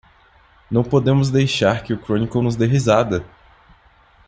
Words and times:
Não 0.71 0.83
podemos 0.83 1.29
deixar 1.29 1.83
que 1.83 1.93
o 1.93 2.01
Chronicle 2.03 2.41
nos 2.41 2.55
dê 2.55 2.65
risada! 2.65 3.23